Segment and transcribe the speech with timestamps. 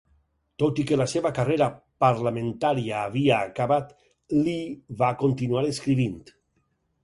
[0.61, 1.67] Tot i que la seva carrera
[2.05, 3.95] parlamentària havia acabat,
[4.41, 4.67] Lee
[5.05, 6.21] va continuar escrivint.